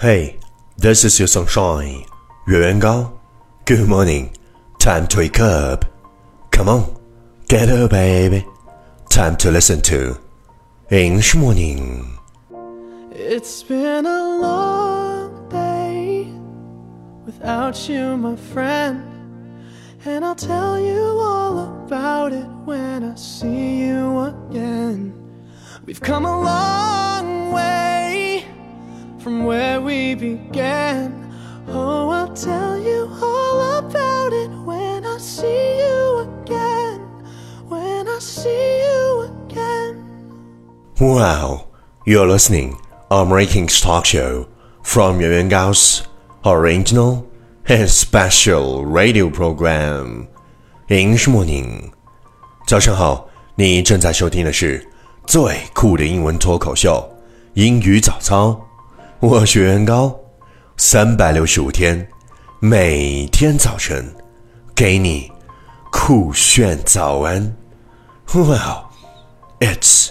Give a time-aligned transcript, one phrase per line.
[0.00, 0.38] Hey,
[0.78, 2.06] this is your sunshine,
[2.48, 3.20] Yuan Gao.
[3.66, 4.34] Good morning.
[4.78, 5.84] Time to wake up.
[6.50, 6.98] Come on,
[7.48, 8.46] get up, baby.
[9.10, 10.18] Time to listen to
[10.90, 12.16] English Morning.
[13.10, 16.32] It's been a long day
[17.26, 19.04] without you, my friend.
[20.06, 25.12] And I'll tell you all about it when I see you again.
[25.84, 27.99] We've come a long way
[29.19, 31.11] from where we began.
[31.67, 37.01] Oh, I'll tell you all about it when I see you again.
[37.67, 40.03] When I see you again.
[40.99, 41.67] Wow,
[42.05, 42.77] you're listening
[43.09, 44.47] American talk show
[44.83, 46.03] from Yuan Gao's
[46.45, 47.25] original
[47.67, 50.27] and special radio program
[50.87, 51.91] English Morning。
[52.67, 54.87] 早上好，你正在收听的是
[55.25, 57.09] 最酷的英文脱口秀
[57.55, 58.61] 英语早操。
[59.22, 60.18] 我是袁高，
[60.78, 62.08] 三百六十五天，
[62.58, 64.02] 每天早晨
[64.74, 65.30] 给你
[65.92, 67.54] 酷炫早安。
[68.32, 68.86] Wow,
[69.58, 70.08] it's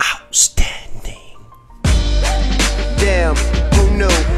[0.00, 1.14] outstanding.
[2.98, 3.36] Damn,
[3.70, 4.37] who knew?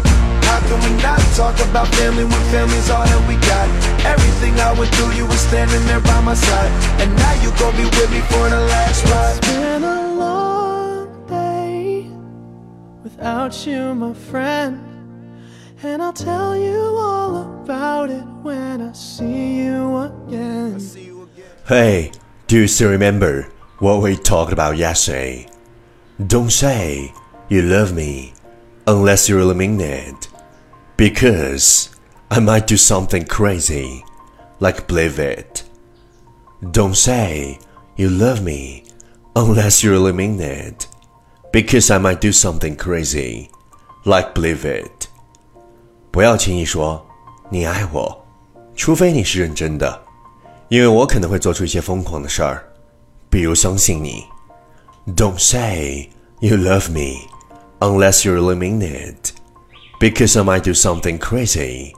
[0.71, 3.67] How can we not talk about family when family's all that we got?
[4.05, 6.71] Everything I went through, you were standing there by my side.
[7.01, 9.37] And now you gon' be with me for the last ride.
[9.37, 12.09] It's been a long day
[13.03, 14.79] without you, my friend.
[15.83, 20.79] And I'll tell you all about it when I see you again.
[20.79, 21.51] See you again.
[21.67, 22.11] Hey,
[22.47, 25.49] do you still remember what we talked about yesterday?
[26.27, 27.13] Don't say
[27.49, 28.33] you love me
[28.87, 30.30] unless you really mean it
[31.00, 31.88] Because
[32.28, 34.02] I might do something crazy,
[34.58, 35.64] like believe it.
[36.72, 37.58] Don't say
[37.96, 38.84] you love me
[39.34, 40.86] unless you really mean it.
[41.52, 43.48] Because I might do something crazy,
[44.04, 45.08] like believe it.
[46.10, 47.06] 不要轻易说
[47.50, 48.26] 你爱我，
[48.74, 50.02] 除非你是认真的，
[50.68, 52.64] 因为我可能会做出一些疯狂的事儿，
[53.30, 54.24] 比如相信你。
[55.14, 56.10] Don't say
[56.40, 57.28] you love me
[57.78, 59.29] unless you really mean it,
[60.00, 61.92] because I might do something crazy,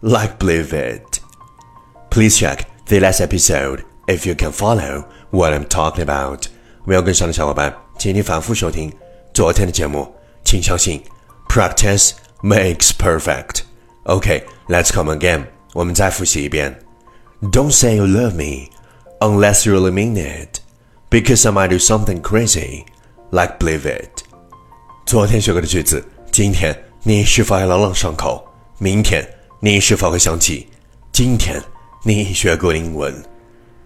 [0.00, 1.20] like believe it.
[2.10, 6.46] Please check the last episode if you can follow what I'm talking about.
[6.84, 8.92] 没有跟上的小伙伴，请你反复收听
[9.34, 10.14] 昨天的节目。
[10.44, 11.02] 请相信，
[11.48, 13.62] practice makes perfect.
[14.04, 15.46] Okay, let's come again.
[15.74, 16.78] 我们再复习一遍。
[17.42, 18.70] Don't say you love me
[19.18, 20.60] unless you really mean it,
[21.10, 22.84] because I might do something crazy,
[23.30, 24.22] like believe it.
[25.04, 28.44] 昨天学过的句子，今天 你是否还朗朗上口？
[28.78, 29.26] 明天
[29.60, 30.68] 你是否会想起
[31.12, 31.62] 今天
[32.02, 33.24] 你学过的英文？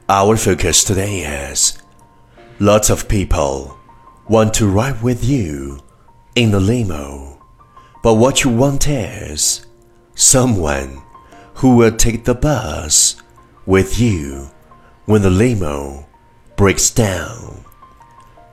[0.09, 1.25] Our focus today
[1.55, 1.75] is
[2.59, 3.77] lots of people
[4.29, 5.79] want to ride with you
[6.35, 7.39] in the limo,
[8.03, 9.61] but what you want is
[10.17, 11.01] someone
[11.57, 13.15] who will take the bus
[13.67, 14.49] with you
[15.07, 16.05] when the limo
[16.57, 17.65] breaks down.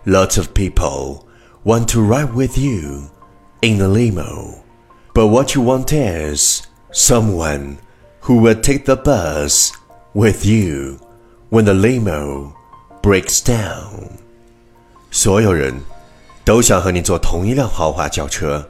[0.05, 1.25] Lots of people
[1.63, 3.09] want to ride with you
[3.61, 4.63] in the limo,
[5.13, 6.61] but what you want is
[6.91, 7.77] someone
[8.21, 9.71] who will take the bus
[10.13, 10.99] with you
[11.49, 12.53] when the limo
[13.01, 14.09] breaks down.
[15.11, 15.73] 所有人
[16.43, 18.69] 都想和你坐同一辆豪华轿车，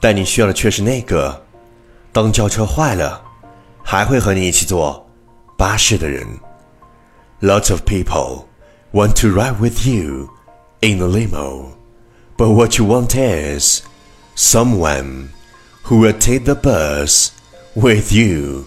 [0.00, 1.44] 但你需要的却是那个
[2.12, 3.22] 当轿车坏了，
[3.82, 5.06] 还会和你一起坐
[5.56, 6.26] 巴士的人。
[7.40, 8.44] Lots of people
[8.92, 10.30] want to ride with you
[10.80, 11.72] in the limo,
[12.36, 13.82] but what you want is
[14.38, 15.30] someone
[15.84, 17.32] who will take the bus
[17.74, 18.66] with you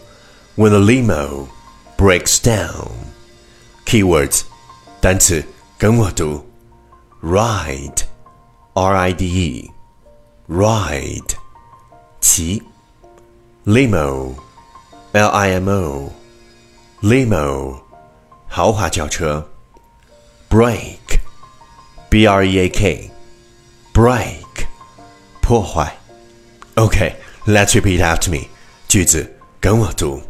[0.56, 1.50] when the limo
[1.98, 2.92] breaks down.
[3.86, 4.44] Keywords
[5.00, 5.44] 单词
[5.78, 6.44] 跟我读，
[7.22, 8.04] ride,
[8.74, 9.72] r i d e,
[10.50, 11.36] ride
[12.20, 12.62] 骑
[13.66, 14.36] limo,
[15.14, 16.12] l i m o,
[17.02, 17.82] limo
[18.48, 19.48] 豪华轿车
[20.50, 21.20] break,
[22.10, 23.12] b r e a k,
[23.94, 24.41] break
[25.52, 25.98] 破坏。
[26.76, 27.16] Okay,
[27.46, 28.48] let's repeat after me.
[28.88, 30.22] 句子跟我读。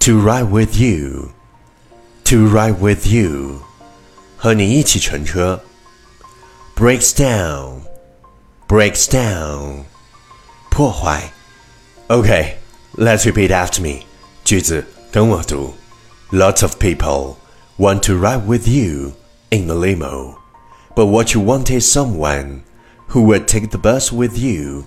[0.00, 1.30] To ride with you,
[2.24, 3.60] to ride with you，
[4.36, 5.62] 和你一起乘车。
[6.76, 7.82] Breaks down,
[8.68, 9.84] breaks down，
[10.70, 11.32] 破坏。
[12.08, 12.54] Okay,
[12.96, 14.04] let's repeat after me.
[14.44, 15.74] 句子跟我读。
[16.30, 17.36] Lots of people
[17.78, 19.12] want to ride with you
[19.50, 20.36] in the limo,
[20.94, 22.62] but what you want is someone
[23.08, 24.86] who will take the bus with you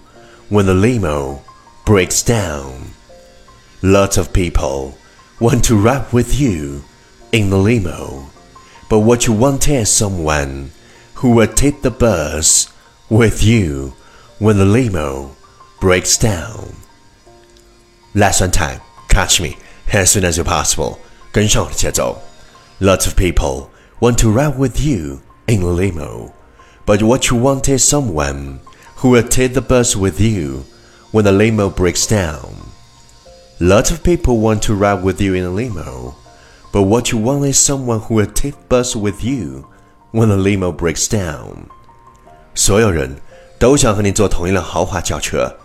[0.50, 1.42] when the limo
[1.86, 2.92] breaks down.
[3.82, 4.98] Lots of people
[5.40, 6.84] want to ride with you
[7.32, 8.28] in the limo,
[8.90, 10.72] but what you want is someone
[11.16, 12.72] who will take the bus
[13.10, 13.94] with you
[14.40, 15.36] when the limo
[15.80, 16.76] breaks down.
[18.14, 19.58] Last one time, catch me
[19.94, 21.00] as soon as you're possible.
[21.32, 22.22] 跟上我的节奏。
[22.80, 23.70] Lots of people
[24.00, 26.32] want to ride with you in the limo,
[26.86, 28.60] but what you want is someone
[28.98, 30.64] who will take the bus with you
[31.12, 32.56] when the limo breaks down.
[33.60, 36.16] Lots of people want to ride with you in a limo,
[36.72, 39.66] but what you want is someone who will take the bus with you
[40.12, 41.68] when the limo breaks down.
[42.56, 43.16] 所有人
[43.60, 45.56] 都想和你坐同一辆豪华轿车，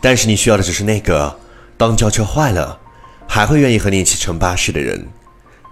[0.00, 1.36] 但是你需要的只是那个
[1.76, 2.80] 当轿车坏了。
[3.28, 5.08] 还会愿意和你一起乘巴士的人。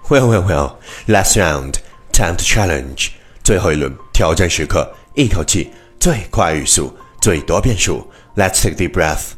[0.08, 0.72] Well, well, well.
[1.06, 1.74] Last round,
[2.12, 3.10] time to challenge.
[3.44, 8.06] 最后一轮 挑战时刻，一口气最快语速，最多变数。
[8.36, 9.34] Let's take a deep breath.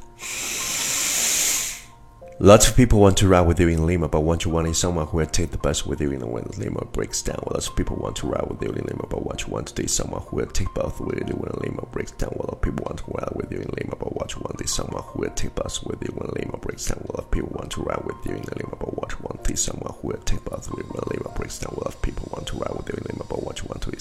[2.39, 4.77] Lots of people want to ride with you in Lima, but what you want is
[4.77, 7.41] someone who will take the bus with you in when the limo breaks down.
[7.51, 9.91] Lots of people want to ride with you in Lima, but what you want is
[9.91, 12.37] someone who will take both with you when the limo breaks down.
[12.37, 14.61] A lot of people want to ride with you in Lima, but what you want
[14.61, 17.01] is someone who will take bus with you when the limo breaks down.
[17.09, 19.51] A lot of people want to ride with you in Lima, but what you want
[19.51, 21.73] is someone who will take bus with you when the limo breaks down.
[21.73, 23.20] A lot of people want to ride with you in Lima,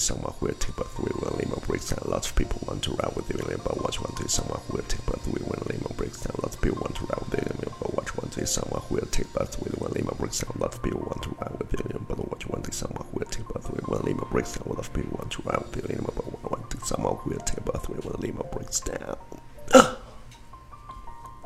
[0.00, 2.00] is someone who will take bus with you when the limo breaks down.
[2.06, 4.32] Lots of people want to ride with you in Lima, but what you want is
[4.32, 6.36] someone who will take bus with you when the limo breaks down.
[6.42, 8.50] Lots of people want to ride with you in Lima, but what you want is
[8.50, 10.52] someone who will take bus with when Lima breaks down.
[10.56, 13.04] A lot of people want to ride with you, but what you want is someone
[13.12, 14.66] who will take bus with when Lima breaks down.
[14.66, 17.16] A lot of people want to ride with you, but what you want is someone
[17.20, 19.16] who will take bus with when Lima breaks down.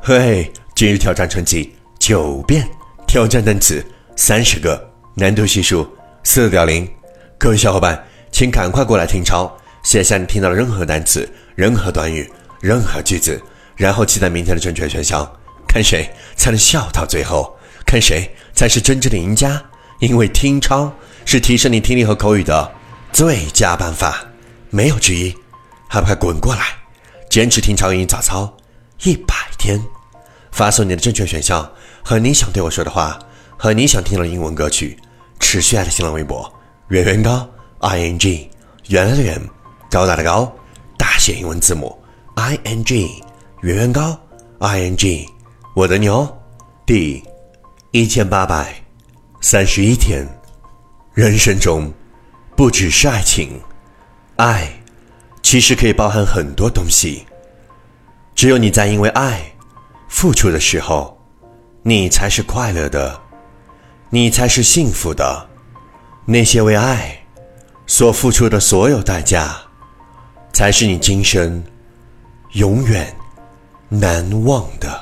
[0.02, 2.68] 嘿，今日挑战成绩九遍，
[3.06, 3.84] 挑战单词
[4.16, 5.86] 三十个，难度系数
[6.24, 6.88] 四点零。
[7.38, 8.04] 各位小伙伴，
[8.35, 9.49] 请赶快过来听抄，
[9.81, 12.29] 写下你听到的任何单词、任何短语、
[12.59, 13.41] 任何句子，
[13.77, 15.25] 然后期待明天的正确选项。
[15.65, 19.63] 看谁才能笑到最后，看谁才是真正的赢家。
[19.99, 20.93] 因为听抄
[21.23, 22.69] 是提升你听力和口语的
[23.13, 24.21] 最佳办法，
[24.69, 25.33] 没有之一。
[25.87, 26.75] 还不快滚过来，
[27.29, 28.53] 坚持听抄英语早操
[29.03, 29.81] 一百天，
[30.51, 31.71] 发送你的正确选项
[32.03, 33.17] 和你想对我说的话，
[33.55, 34.99] 和你想听的英文歌曲。
[35.39, 36.53] 持续爱的新浪微博
[36.89, 37.47] 圆圆高
[37.85, 38.49] i n g
[38.87, 39.39] 原来的圆
[39.91, 40.51] 高大的高
[40.97, 41.95] 大写英文字母
[42.35, 43.23] i n g
[43.61, 44.19] 圆圆高
[44.57, 45.23] i n g
[45.75, 46.27] 我的牛，
[46.85, 47.23] 第
[47.91, 48.73] 一千八百
[49.39, 50.27] 三十一天。
[51.13, 51.93] 人生中
[52.57, 53.61] 不只是爱情，
[54.37, 54.67] 爱
[55.43, 57.25] 其实可以包含很多东西。
[58.33, 59.41] 只有你在因为爱
[60.09, 61.17] 付出的时候，
[61.83, 63.21] 你才是快乐的，
[64.09, 65.47] 你才是幸福的。
[66.25, 67.24] 那些为爱
[67.87, 69.55] 所付出的所有代价，
[70.51, 71.63] 才是你今生
[72.53, 73.15] 永远
[73.89, 75.01] 难忘的。